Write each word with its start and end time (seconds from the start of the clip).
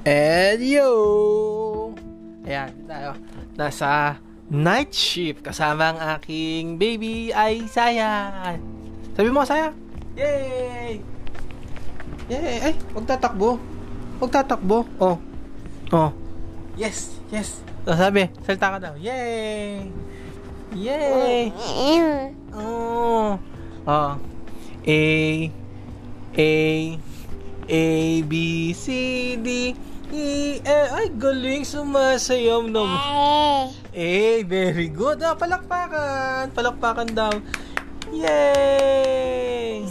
And 0.00 0.64
yo! 0.64 0.88
Ayan, 2.48 2.72
tayo. 2.88 3.12
Nasa 3.52 4.16
night 4.48 4.96
shift 4.96 5.44
kasama 5.44 5.92
ang 5.92 6.00
aking 6.16 6.80
baby 6.80 7.28
ay 7.36 7.68
Saya. 7.68 8.40
Sabi 9.12 9.28
mo, 9.28 9.44
Saya. 9.44 9.76
Yay! 10.16 11.04
Yay! 12.32 12.56
Ay, 12.64 12.74
huwag 12.96 13.04
tatakbo. 13.04 13.60
Huwag 14.16 14.32
tatakbo. 14.32 14.88
Oh. 14.96 15.20
Oh. 15.92 16.10
Yes, 16.80 17.20
yes. 17.28 17.60
Oh, 17.84 17.92
sabi, 17.92 18.32
salta 18.40 18.72
ka 18.72 18.78
daw. 18.80 18.94
Yay! 18.96 19.84
Yay! 20.80 21.52
Oh. 22.56 23.36
Oh. 23.84 24.16
A 24.80 25.02
A 26.40 26.52
A 27.68 27.84
B 28.24 28.34
C 28.72 28.86
D 29.36 29.76
E 30.10 30.58
F 30.66 30.88
Ay, 30.90 31.06
galing 31.14 31.62
sumasayaw 31.62 32.66
naman. 32.66 33.70
Eh, 33.94 34.42
very 34.42 34.90
good. 34.90 35.22
Ah, 35.22 35.38
palakpakan. 35.38 36.50
Palakpakan 36.50 37.08
daw. 37.14 37.30
Yay! 38.10 39.86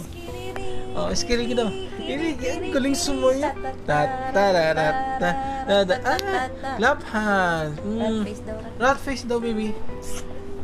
Oh, 0.92 1.08
skiri 1.16 1.56
daw. 1.56 1.72
Ini 2.04 2.36
ang 2.36 2.68
galing 2.68 2.92
sumayaw. 2.92 3.48
Ta 3.88 4.04
ta 4.28 4.44
ta 4.52 4.62
ta 4.76 4.86
ta 5.16 5.30
ta 5.64 5.76
ta 5.88 5.96
ah, 6.04 6.76
lap 6.76 7.00
hand. 7.08 7.80
Mm. 7.80 8.28
Rat 8.76 9.00
face 9.00 9.24
daw, 9.24 9.40
baby. 9.40 9.72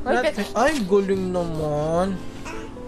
Rat 0.05 0.37
face. 0.37 0.53
Ay, 0.53 0.85
galing 0.85 1.33
naman. 1.33 2.21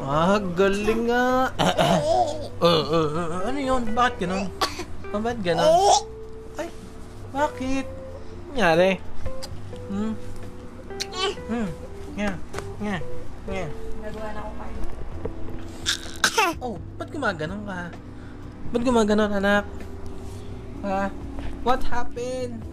Ah, 0.05 0.37
galing 0.37 1.09
nga. 1.09 1.49
Uh, 2.59 2.67
uh, 2.67 3.07
uh, 3.15 3.47
ano 3.47 3.59
yun? 3.63 3.87
Bakit 3.95 4.27
ganun? 4.27 4.51
Ah, 5.15 5.23
bakit 5.23 5.55
ganun? 5.55 5.71
Bakit? 7.29 7.87
Nangyari? 8.53 8.97
Hmm? 9.93 10.13
Hmm? 11.49 11.69
Nga, 12.17 12.31
nga, 12.81 12.97
nga. 13.45 13.65
Nagawa 14.01 14.29
na 14.33 14.41
ako 14.41 14.53
kayo. 14.57 14.81
Oh, 16.65 16.77
ba't 16.97 17.13
gumaganon 17.13 17.63
ka? 17.69 17.93
Ba't 18.73 18.83
gumaganon, 18.83 19.33
anak? 19.37 19.69
Ha? 20.81 21.13
What 21.61 21.85
happened? 21.85 22.65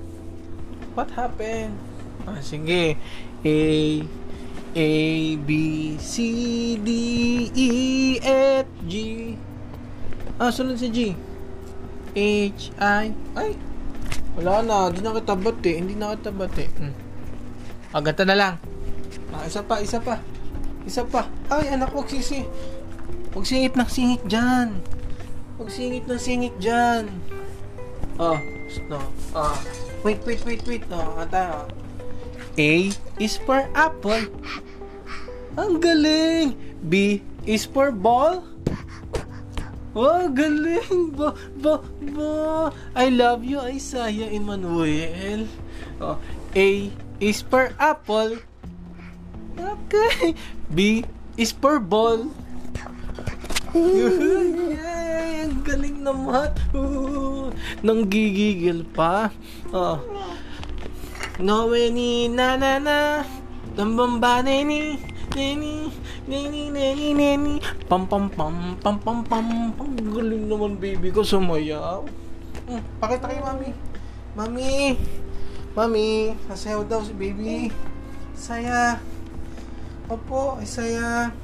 What 0.96 1.12
happened? 1.12 1.76
Ah, 2.24 2.40
sige. 2.40 2.96
A, 3.44 3.58
A, 4.72 4.90
B, 5.44 5.50
C, 6.00 6.16
D, 6.80 6.90
E, 7.52 7.70
F, 8.24 8.68
G. 8.88 8.94
Ah, 10.40 10.52
sunod 10.52 10.80
si 10.80 10.88
G. 10.88 11.00
H, 12.16 12.72
I. 12.80 13.12
Ay! 13.36 13.60
Wala 14.36 14.64
na. 14.64 14.78
Hindi 14.92 15.00
na 15.00 15.16
kita 15.16 15.36
bati. 15.36 15.72
Hindi 15.80 15.94
na 15.96 16.16
kita 16.16 16.32
bati. 16.36 16.66
Hmm. 16.68 16.94
Ah, 17.96 18.04
ganito 18.04 18.24
na 18.28 18.36
lang. 18.36 18.54
Ah, 19.32 19.48
isa 19.48 19.64
pa, 19.64 19.80
isa 19.80 20.00
pa. 20.04 20.20
Isa 20.84 21.08
pa. 21.08 21.32
Ay, 21.48 21.72
anak, 21.72 21.96
huwag 21.96 22.12
sisi. 22.12 22.44
Huwag 23.32 23.48
singit 23.48 23.76
ng 23.76 23.90
singit 23.92 24.24
dyan. 24.28 24.80
Huwag 25.56 25.72
singit 25.72 26.04
ng 26.08 26.20
singit 26.20 26.56
dyan. 26.60 27.08
Oh, 28.20 28.40
no. 28.88 29.00
Ah. 29.36 29.60
Wait, 30.04 30.24
wait, 30.24 30.40
wait, 30.44 30.62
wait. 30.68 30.84
Oh, 30.92 31.20
ata. 31.20 31.68
A 32.56 32.72
is 33.20 33.36
for 33.44 33.68
apple. 33.76 34.28
Ang 35.60 35.84
galing. 35.84 36.56
B 36.84 37.24
is 37.44 37.68
for 37.68 37.92
ball. 37.92 38.44
Oh, 39.96 40.28
galing. 40.28 41.16
Ba, 41.16 41.32
ba, 41.56 41.80
ba. 42.12 42.32
I 42.92 43.08
love 43.08 43.48
you, 43.48 43.64
Isaiah 43.64 44.28
Emmanuel. 44.28 45.48
Oh, 46.04 46.20
A 46.52 46.92
is 47.24 47.40
for 47.40 47.72
apple. 47.80 48.44
Okay. 49.56 50.36
B 50.68 51.08
is 51.40 51.56
for 51.56 51.80
ball. 51.80 52.28
Yay! 53.72 55.48
Ang 55.48 55.64
galing 55.64 56.04
naman. 56.04 56.52
Uh, 56.76 57.56
nanggigigil 57.80 58.84
pa. 58.92 59.32
Oh. 59.72 60.04
Nowe 61.40 61.88
ni 61.88 62.28
na 62.28 62.60
na 62.60 62.84
na. 62.84 63.24
Tambamba 63.80 64.44
neni. 64.44 65.15
Neni. 65.36 65.92
Neni, 66.32 66.72
neni, 66.72 67.12
neni. 67.12 67.54
Pam, 67.92 68.08
pam, 68.08 68.32
pam, 68.32 68.80
pam, 68.80 68.96
pam, 69.04 69.20
pam. 69.28 69.76
Ang 69.76 70.16
galing 70.16 70.48
naman, 70.48 70.80
baby 70.80 71.12
ko, 71.12 71.28
sumayaw. 71.28 72.08
Hmm, 72.72 72.80
pakita 73.04 73.28
kay 73.28 73.44
mami. 73.44 73.76
Mami. 74.40 74.96
Mami. 75.76 76.40
Sasayaw 76.48 76.88
daw 76.88 77.04
si 77.04 77.12
baby. 77.12 77.68
Saya. 78.32 79.04
Opo, 80.08 80.56
ay 80.56 80.68
saya. 80.72 81.36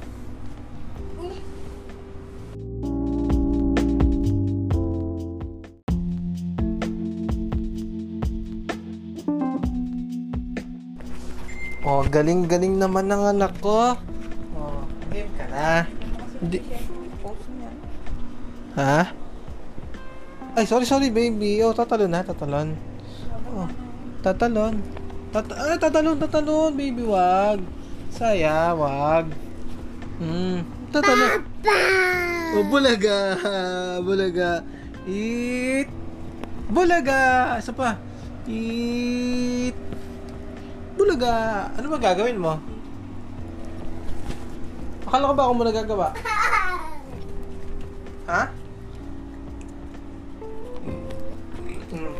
Oh, 11.82 12.06
galing-galing 12.06 12.78
naman 12.78 13.10
ng 13.10 13.34
anak 13.34 13.58
ko. 13.58 13.98
Oh, 14.54 14.86
game 15.10 15.26
ka 15.34 15.50
na. 15.50 15.82
Hindi. 16.38 16.62
Ha? 18.78 19.10
Ay, 20.54 20.64
sorry, 20.70 20.86
sorry, 20.86 21.10
baby. 21.10 21.58
Oh, 21.66 21.74
tatalon 21.74 22.14
na, 22.14 22.22
tatalon. 22.22 22.78
Oh, 23.50 23.66
tatalon. 24.22 24.78
Tat 25.34 25.48
ah, 25.50 25.74
tatalon, 25.74 26.22
tatalon, 26.22 26.70
baby, 26.78 27.02
wag. 27.02 27.58
Saya, 28.14 28.70
wag. 28.78 29.32
Hmm, 30.22 30.62
tatalon. 30.94 31.42
Oh, 32.52 32.64
bulaga. 32.68 33.18
Bulaga. 34.06 34.62
Eat. 35.08 35.90
Bulaga. 36.70 37.56
Isa 37.58 37.74
pa. 37.74 37.98
Eat. 38.46 39.74
Bulaga. 40.96 41.68
Ano 41.76 41.86
ba 41.92 41.98
gagawin 41.98 42.38
mo? 42.40 42.56
Akala 45.08 45.28
ko 45.28 45.34
ba 45.36 45.42
ako 45.44 45.52
mo 45.52 45.64
nagagawa? 45.68 46.08
Ha? 48.22 48.46
Mm. 51.90 52.14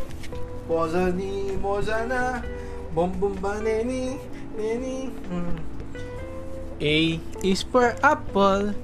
Boza 0.66 1.15
ni 1.15 1.55
Moza 1.62 2.05
na 2.10 2.43
Bom 2.91 3.09
bom 3.16 3.33
ba 3.38 3.62
neni 3.62 4.19
Neni 4.59 5.09
mm. 5.09 5.56
A 6.83 6.97
is 7.47 7.62
for 7.62 7.94
apple 8.03 8.75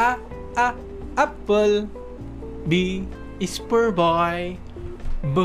A 0.00 0.16
A 0.56 0.72
apple 1.20 1.86
B 2.64 3.04
is 3.38 3.60
for 3.68 3.92
boy 3.92 4.56
B 5.20 5.36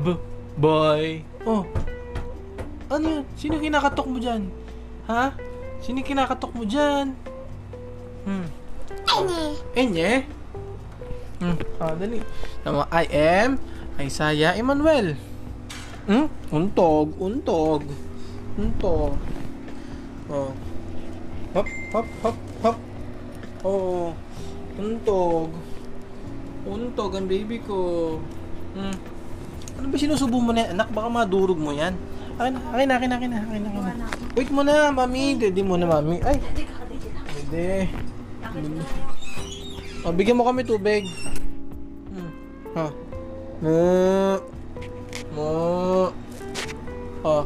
B 0.00 0.14
boy 0.56 1.26
Oh 1.42 1.66
ano 2.90 3.04
yun? 3.20 3.24
Sino 3.34 3.58
kinakatok 3.58 4.06
mo 4.06 4.18
dyan? 4.22 4.50
Ha? 5.10 5.34
Sino 5.82 6.02
kinakatok 6.02 6.52
mo 6.54 6.62
dyan? 6.62 7.14
Hmm. 8.26 8.46
Enye. 9.74 10.26
Hmm. 11.38 11.56
Ah, 11.78 11.92
dali. 11.94 12.22
Tama, 12.64 12.88
I 12.90 13.04
am 13.12 13.60
Isaiah 14.00 14.56
Emmanuel. 14.56 15.14
Hmm? 16.06 16.30
Untog, 16.54 17.12
untog. 17.18 17.82
Untog. 18.56 19.14
Oh. 20.30 20.50
Hop, 21.54 21.68
hop, 21.92 22.08
hop, 22.22 22.38
hop. 22.62 22.76
Oh. 23.66 24.10
Untog. 24.78 25.50
Untog 26.66 27.12
ang 27.14 27.26
baby 27.30 27.62
ko. 27.62 27.78
Hmm. 28.74 28.96
Ano 29.76 29.86
ba 29.92 29.96
sinusubo 30.00 30.40
mo 30.40 30.50
na 30.50 30.66
yan? 30.66 30.70
Anak, 30.78 30.88
baka 30.90 31.08
madurog 31.12 31.60
mo 31.60 31.70
yan. 31.70 31.94
Akin 32.36 32.52
na, 32.52 32.60
akin 32.68 32.86
na, 32.88 32.94
akin 33.00 33.08
na, 33.08 33.16
akin 33.16 33.30
na, 33.32 33.38
akin 33.40 33.60
na. 33.64 33.68
akin 33.72 33.96
na. 33.96 34.06
Wait 34.36 34.50
mo 34.52 34.60
na, 34.60 34.92
mami. 34.92 35.40
Hindi 35.40 35.62
mo 35.64 35.80
na, 35.80 35.88
mami. 35.88 36.20
Ay, 36.20 36.36
hindi. 37.32 37.88
Oh, 40.04 40.12
bigyan 40.12 40.36
mo 40.36 40.44
kami 40.44 40.60
tubig. 40.60 41.08
Hmm. 42.12 42.30
Ha. 42.76 42.86
Mo. 43.64 43.76
Mo. 45.32 45.50
Oh. 47.24 47.44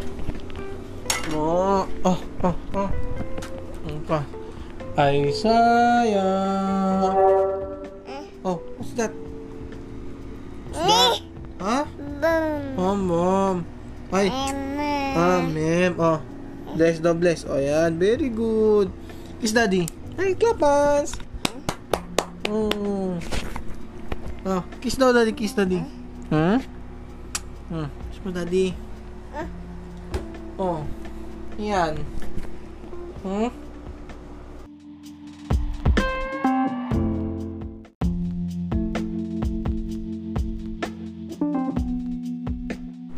Mo. 1.30 1.86
Oh, 2.02 2.18
oh, 2.42 2.56
oh. 2.74 2.90
Pa? 4.10 4.26
Ay, 4.98 5.30
sayang. 5.30 7.14
Oh, 8.42 8.58
what's 8.74 8.92
that? 8.98 9.14
What's 10.74 10.82
that? 10.82 11.22
Ha? 11.62 11.78
Oh, 12.74 12.98
mom. 12.98 13.62
Ay. 14.10 14.26
Ah, 14.26 14.59
ma'am. 15.14 15.94
Oh. 15.98 16.20
Bless 16.74 17.02
the 17.02 17.10
bless. 17.14 17.42
Oh, 17.42 17.58
yan. 17.58 17.98
Very 17.98 18.30
good. 18.30 18.94
Kiss 19.42 19.50
daddy. 19.50 19.90
Ay, 20.14 20.38
clap 20.38 20.62
hands. 20.62 21.18
Oh. 22.46 23.18
Oh, 24.46 24.62
kiss 24.78 24.96
daw 24.96 25.12
daddy, 25.12 25.36
kiss 25.36 25.52
daddy. 25.52 25.82
Hmm? 26.30 26.58
Hmm, 27.68 27.88
kiss 28.10 28.20
mo 28.22 28.30
daddy. 28.30 28.72
Oh. 30.56 30.82
Yan. 31.58 31.98
Hmm? 33.22 33.50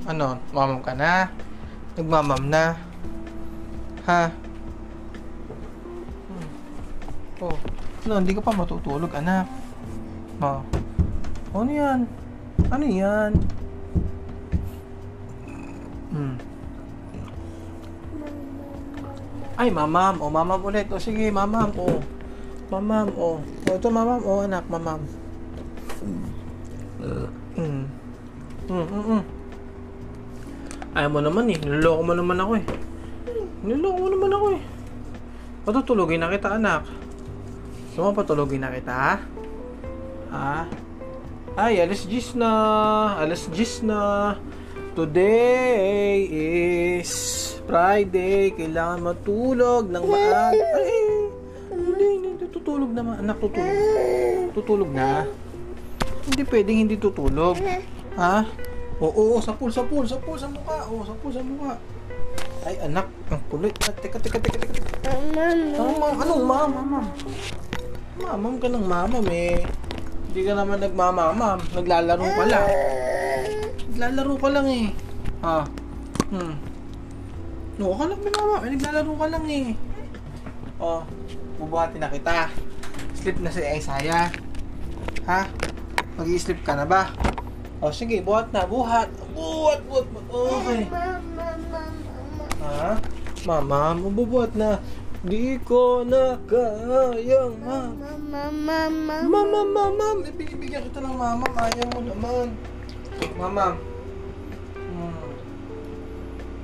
Ano, 0.09 0.37
mamam 0.53 0.85
ka 0.85 0.93
na? 0.93 1.31
Nagmamam 1.93 2.43
na? 2.49 2.73
Ha? 4.09 4.33
Hmm. 6.29 6.49
Oh. 7.45 7.57
Ano, 8.09 8.19
hindi 8.19 8.33
ka 8.33 8.41
pa 8.41 8.57
matutulog, 8.57 9.13
anak. 9.13 9.45
Ma. 10.41 10.65
Ano 11.53 11.71
yan? 11.71 12.09
Ano 12.73 12.85
yan? 12.89 13.33
Hmm. 16.17 16.37
Ay, 19.61 19.69
mamam. 19.69 20.17
O, 20.17 20.33
mamam 20.33 20.65
ulit. 20.65 20.89
O, 20.89 20.97
sige, 20.97 21.29
mamam. 21.29 21.69
O. 21.77 22.01
Mamam, 22.73 23.13
o. 23.21 23.37
O, 23.69 23.71
ito, 23.77 23.89
mamam. 23.93 24.21
O, 24.25 24.49
anak, 24.49 24.65
mamam. 24.73 25.01
Hmm. 26.01 26.25
Hmm, 27.53 27.85
hmm, 28.89 29.05
hmm. 29.05 29.23
Ayaw 30.93 31.09
mo 31.09 31.21
naman 31.25 31.49
eh. 31.49 31.57
Niloloko 31.57 32.03
mo 32.05 32.13
naman 32.13 32.37
ako 32.37 32.53
eh. 32.61 32.65
Niloloko 33.65 33.97
mo 33.97 34.09
naman 34.13 34.31
ako 34.37 34.47
eh. 34.53 34.63
Patutulogin 35.65 36.21
na 36.21 36.29
kita, 36.29 36.61
anak. 36.61 36.85
Gusto 37.89 37.99
mo 38.05 38.11
patulogin 38.13 38.61
na 38.61 38.69
kita? 38.69 39.25
Ha? 40.33 40.69
Ay, 41.57 41.81
alas 41.81 42.05
10 42.05 42.37
na. 42.37 42.53
Alas 43.17 43.49
10 43.49 43.89
na. 43.89 44.01
Today 44.93 46.29
is 46.29 47.13
Friday. 47.65 48.53
Kailangan 48.53 49.01
matulog 49.01 49.89
ng 49.89 50.05
maaga. 50.05 50.53
Ay, 50.77 50.93
hindi, 51.73 52.09
hindi 52.21 52.47
tutulog 52.53 52.93
na. 52.93 53.17
Anak, 53.17 53.41
tutulog. 53.41 53.77
Tutulog 54.53 54.91
na. 54.93 55.25
Hindi 56.29 56.43
pwedeng 56.53 56.79
hindi 56.85 56.97
tutulog. 57.01 57.57
Ha? 58.21 58.45
Oo, 59.03 59.11
oo, 59.11 59.37
sa 59.43 59.59
pool, 59.59 59.67
sa 59.75 59.83
pool, 59.83 60.07
sa 60.07 60.15
pool, 60.23 60.39
sa 60.39 60.47
mukha. 60.47 60.87
Oo, 60.87 61.03
sa 61.03 61.11
pool, 61.19 61.35
sa 61.35 61.43
mukha. 61.43 61.75
Ay, 62.63 62.79
anak, 62.87 63.11
ang 63.35 63.43
kulit. 63.51 63.75
Ah, 63.83 63.91
Teka, 63.99 64.23
teka, 64.23 64.39
teka, 64.39 64.63
teka. 64.63 64.75
teka. 64.79 65.11
Anong 65.11 65.99
ma? 65.99 66.07
Anong 66.15 66.45
mama, 66.47 66.81
mama? 66.87 67.01
Mamam 68.23 68.55
ka 68.63 68.71
ng 68.71 68.87
mamam 68.87 69.27
eh. 69.35 69.67
Hindi 70.31 70.41
ka 70.47 70.55
naman 70.55 70.79
nagmamamam. 70.79 71.59
Naglalaro 71.75 72.23
ka 72.23 72.45
lang. 72.47 72.69
Naglalaro 73.91 74.35
ka 74.39 74.49
lang 74.55 74.67
eh. 74.71 74.87
Ha? 75.43 75.59
Hmm. 76.31 76.55
No, 77.83 77.99
ka 77.99 78.05
lang 78.07 78.23
mama. 78.23 78.57
Eh, 78.63 78.71
naglalaro 78.71 79.13
ka 79.19 79.27
lang 79.27 79.45
eh. 79.51 79.67
Oh, 80.79 81.03
bubuhatin 81.59 81.99
na 81.99 82.15
kita. 82.15 82.47
Sleep 83.19 83.43
na 83.43 83.51
si 83.51 83.67
Isaiah. 83.67 84.31
Ha? 85.27 85.51
Mag-i-sleep 86.15 86.63
ka 86.63 86.79
na 86.79 86.87
ba? 86.87 87.11
O 87.83 87.91
sige, 87.91 88.23
buhat 88.23 88.55
na. 88.55 88.63
Buhat. 88.63 89.11
Buhat, 89.35 89.83
buhat. 89.91 90.07
buhat. 90.07 90.31
Okay. 90.31 90.87
Ha? 92.63 92.95
Mama, 93.43 93.99
mabubuhat 93.99 94.55
na. 94.55 94.79
Di 95.27 95.59
ko 95.67 96.07
na 96.07 96.39
kayang 96.47 97.59
ma... 97.59 97.91
Mama, 99.27 99.61
mama, 99.67 100.07
ibigyan 100.31 100.87
kita 100.87 101.03
ng 101.03 101.19
mama. 101.19 101.43
Ayaw 101.59 101.91
mo 101.91 102.01
naman. 102.07 102.55
Mama. 103.35 103.75
Hmm. 104.79 105.31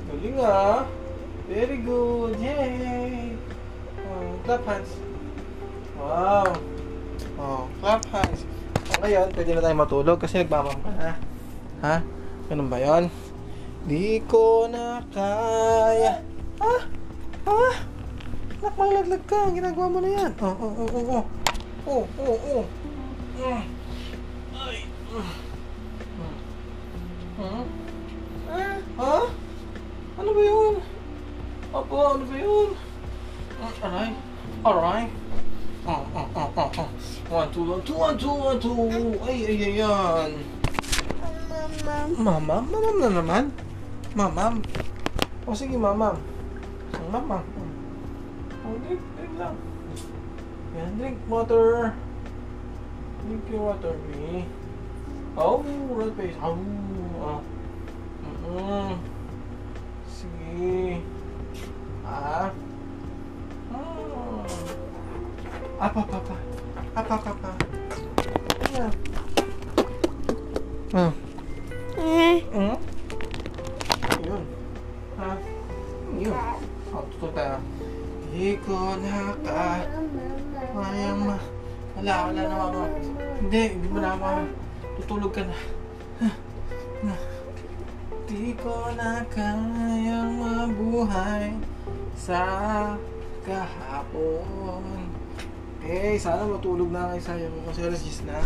Galing 0.06 0.38
ah. 0.38 0.86
Very 1.50 1.82
good. 1.82 2.38
Yay. 2.38 3.34
Oh, 4.06 4.38
clap 4.46 4.62
hands. 4.70 4.92
Wow. 5.98 6.46
Oh, 7.42 7.66
clap 7.82 8.06
hands. 8.14 8.46
Okay 8.88 9.12
yun, 9.12 9.28
pwede 9.36 9.50
na 9.52 9.60
tayo 9.60 9.76
matulog 9.76 10.16
kasi 10.16 10.40
nagmamam 10.40 10.78
ka 10.80 10.90
na. 10.96 11.12
Ha? 11.84 11.94
Ganun 12.48 12.72
ba 12.72 12.80
yun? 12.80 13.12
Di 13.84 14.24
ko 14.24 14.64
na 14.72 15.04
kaya. 15.12 16.24
Ha? 16.64 16.74
Ha? 17.44 17.68
Nak, 18.58 18.74
malaglag 18.74 19.24
ka. 19.28 19.52
Ginagawa 19.52 19.86
mo 19.92 19.98
na 20.00 20.10
yan. 20.10 20.32
Oh, 20.40 20.56
oh, 20.56 20.72
oh, 20.72 20.88
oh, 20.88 21.04
oh. 21.14 21.24
Oh, 21.88 22.04
oh, 22.20 22.38
oh. 22.52 22.64
Mm. 23.38 23.62
Ay. 24.56 24.78
Mm. 25.14 25.34
Hmm? 27.38 27.64
Ha? 28.98 29.18
Ano 30.18 30.30
ba 30.34 30.42
yun? 30.42 30.74
Apo, 31.70 31.96
ano 32.02 32.24
ba 32.26 32.36
yun? 32.36 32.68
Mm, 33.62 33.74
Aray. 33.86 34.10
Aray. 34.66 35.02
Oh, 35.88 36.04
oh, 36.14 36.28
oh, 36.36 36.52
oh, 36.54 36.70
oh. 36.84 36.88
One, 37.32 37.48
two, 37.48 37.64
one, 37.64 37.80
two, 37.80 38.28
one, 38.28 38.60
two. 38.60 39.16
Ay, 39.24 39.40
ay, 39.48 39.56
ay, 39.56 39.80
yan. 39.80 40.30
Mamam? 42.12 42.68
Mamam 42.68 43.24
na? 43.24 43.40
Mamam? 44.12 44.60
O 45.48 45.56
sige, 45.56 45.80
mamam. 45.80 46.20
Ang 46.92 47.08
mamam. 47.08 47.40
O, 48.68 48.76
drink, 48.84 49.00
drink 49.16 49.34
lang. 49.40 49.56
Yan, 50.76 50.92
drink 51.00 51.16
water. 51.24 51.96
Drink 53.24 53.48
your 53.48 53.72
water, 53.72 53.96
me. 54.12 54.44
Oh, 55.40 55.64
red 55.96 56.12
face. 56.20 56.36
Oh, 56.44 56.52
oh. 57.16 57.40
Mm-mm. 58.44 58.92
Sige. 60.04 61.00
Ah. 62.04 62.52
Ah. 63.72 64.87
Apa, 65.78 66.02
apa, 66.02 66.16
apa. 66.18 66.36
Apa, 66.98 67.14
apa, 67.22 67.30
apa. 67.38 67.50
Ayan. 68.66 68.92
Ah. 70.90 71.12
Hmm? 71.94 72.76
Yun. 74.26 74.42
Ha? 75.22 75.30
Yun. 76.18 76.34
Oh, 76.90 77.02
tutul 77.14 77.30
tayo. 77.30 77.62
Di 78.34 78.58
ko 78.66 78.98
na 78.98 79.38
ka... 79.46 79.86
Mayang 80.74 81.20
ma... 81.30 81.38
Wala, 81.94 82.14
wala 82.26 82.42
na 82.42 82.56
ako. 82.58 82.82
Hindi, 83.38 83.62
hindi 83.78 83.86
mo 83.86 83.98
na 84.02 84.10
ako. 84.18 84.30
Tutulog 84.98 85.30
ka 85.30 85.42
na. 85.46 85.56
Na. 87.06 87.14
Di 88.26 88.50
ko 88.58 88.90
na 88.98 89.22
kayang 89.30 90.42
mabuhay 90.42 91.54
sa 92.18 92.42
kahapon. 93.46 95.07
Eh, 95.88 96.20
sana 96.20 96.44
matulog 96.44 96.92
na 96.92 97.16
kayo 97.16 97.22
sa'yo 97.24 97.48
kasi 97.64 97.80
alas 97.80 98.04
10 98.04 98.28
na. 98.28 98.36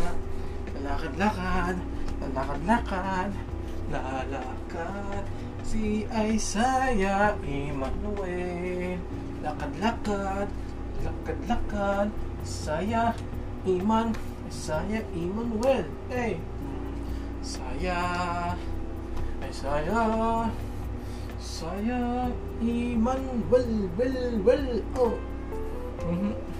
Lalakad-lakad, 0.78 1.74
lalakad-lakad, 2.22 3.30
lalakad. 3.90 5.24
Si 5.66 6.06
Isaiah 6.06 7.34
Emmanuel. 7.42 8.94
Lakad-lakad, 9.42 10.46
lakad-lakad. 11.02 12.14
Isaiah 12.46 13.10
Iman, 13.66 14.14
Isaiah 14.46 15.02
Emmanuel. 15.10 15.82
Hey! 16.14 16.38
Isaiah, 17.42 18.54
Isaiah, 19.42 20.46
Isaiah 21.42 22.30
Emmanuel, 22.62 23.90
well, 23.98 24.30
well, 24.46 24.66
oh. 24.94 25.18
Mhm. 26.06 26.51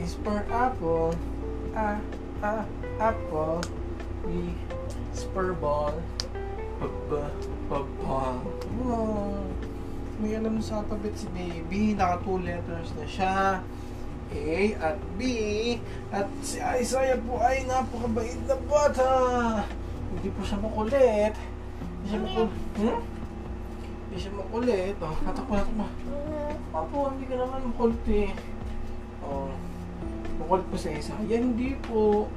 Is 0.00 0.16
for 0.24 0.40
apple. 0.48 1.14
A, 1.76 2.00
a, 2.42 2.64
apple. 2.98 3.60
B 4.24 4.56
is 5.12 5.24
for 5.32 5.52
ball. 5.52 5.94
B, 6.80 6.88
b, 7.08 7.12
b, 7.68 7.72
ball. 8.00 8.40
Wow. 8.80 9.44
May 10.20 10.36
alam 10.36 10.60
sa 10.60 10.84
alphabet 10.84 11.16
si 11.16 11.28
baby. 11.32 11.96
Naka 11.96 12.20
two 12.24 12.40
letters 12.40 12.92
na 12.96 13.04
siya. 13.08 13.36
A 14.30 14.56
at 14.80 14.98
B. 15.16 15.20
At 16.12 16.28
si 16.44 16.60
Isaiah 16.60 17.20
po 17.24 17.40
ay 17.40 17.64
napakabait 17.68 18.36
na 18.44 18.56
bata. 18.68 19.12
Hindi 20.12 20.28
po 20.32 20.40
siya 20.44 20.58
makulit. 20.60 21.34
Hindi 21.34 22.04
siya 22.08 22.20
makulit. 22.20 22.52
Hmm? 22.76 23.00
Hindi 24.08 24.16
siya 24.16 24.32
makulit. 24.36 24.96
Oh, 25.00 25.16
natakbo, 25.24 25.52
natakbo. 25.56 25.86
Apo, 26.70 26.98
hindi 27.16 27.24
ka 27.26 27.34
naman 27.40 27.60
makulit 27.72 28.04
eh. 28.12 28.30
Oh, 29.24 29.52
makulit 30.40 30.64
po 30.72 30.76
si 30.80 30.88
Isaiah. 30.96 31.40
Hindi 31.44 31.76
po. 31.84 32.32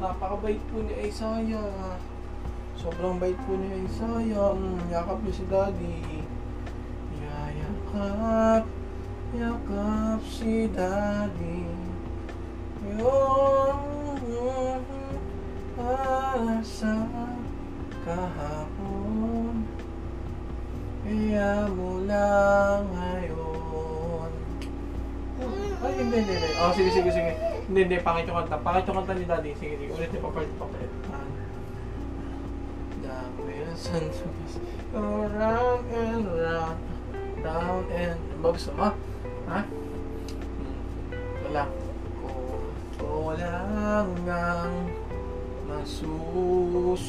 Napakabait 0.00 0.58
po 0.72 0.80
ni 0.80 0.94
Isaiah. 1.04 2.00
Sobrang 2.74 3.20
bait 3.20 3.36
po 3.44 3.52
ni 3.54 3.84
Isaiah. 3.84 4.56
Mm, 4.56 4.88
yakap 4.88 5.20
niyo 5.20 5.32
si 5.36 5.44
Daddy. 5.46 6.24
Yayakap. 7.20 8.64
Yakap 9.36 10.20
si 10.24 10.66
Daddy. 10.72 11.83
Hindi, 27.74 27.90
hindi, 27.90 28.06
pangit 28.06 28.30
yung 28.30 28.38
kanta. 28.38 28.62
Pangit 28.62 28.86
yung 28.86 29.02
kanta 29.02 29.18
ni 29.18 29.26
Daddy. 29.26 29.50
Sige, 29.58 29.74
sige. 29.82 29.90
Ulit, 29.98 30.14
papalit, 30.22 30.46
papalit. 30.62 30.86
The 33.02 33.18
wheels 33.42 33.90
go 34.94 35.26
round 35.34 35.82
and 35.90 36.22
round, 36.38 36.78
round 37.42 37.90
and... 37.90 38.14
Gusto 38.38 38.70
mo? 38.78 38.94
Ha? 39.50 39.66
Wala. 41.50 41.66
Kung 42.22 42.54
ko 42.94 43.34
lang 43.42 44.06
ang 44.22 44.94
masusunod. 45.66 47.02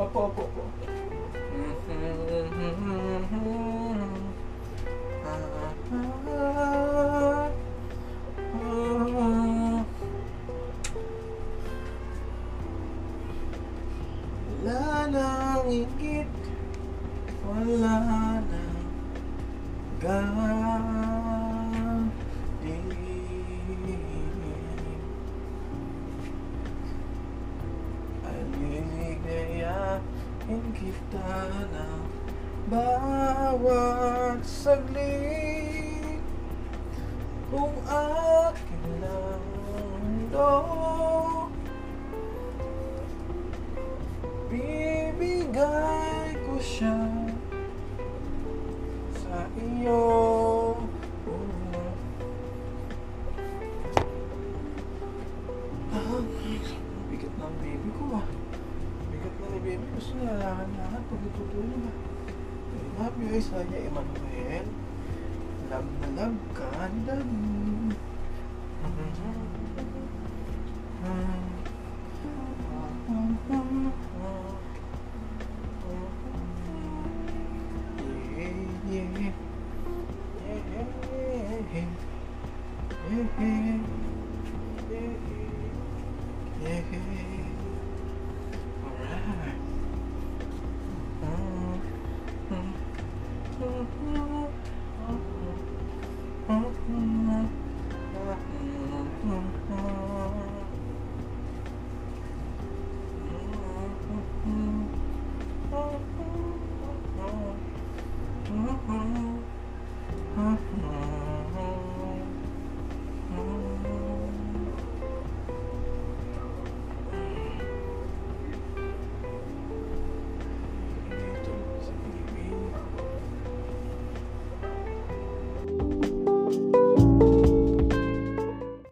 Opo, 0.00 0.32
opo, 0.32 0.48
opo. 0.48 0.64
Wala 1.92 3.67
bawat 33.38 34.42
saglit 34.42 36.18
Kung 37.54 37.78
akin 37.86 38.82
lang 38.98 39.44
mundo 39.62 40.54
Bibigay 44.50 46.34
ko 46.42 46.54
siya 46.58 46.98
sa 49.22 49.46
iyo 49.54 50.02
Ah, 55.94 56.22
bigat 57.06 57.34
ng 57.38 57.54
baby 57.62 57.90
ko 57.94 58.18
ah 58.18 58.26
Bigat 59.14 59.34
na 59.38 59.46
ni 59.54 59.58
baby. 59.62 59.84
Gusto 59.94 60.12
niya 60.18 60.34
lahat-lahat 60.42 61.02
pag 61.06 61.20
natutulog 61.22 61.86
ah. 61.86 62.17
I 62.78 63.02
love 63.02 63.16
you, 63.22 63.36
Isaiah 63.36 63.88
Emmanuel. 63.90 64.66
Love 65.70 65.90
na 66.00 66.08
love 66.14 66.38
ka 66.54 66.88
ni 66.94 67.00
Daddy. 67.06 67.96
Yeah, 78.38 78.54
yeah. 78.88 79.32
Yeah, 80.46 80.60
yeah. 81.74 81.86
Yeah, 83.10 83.26
yeah. 83.40 83.57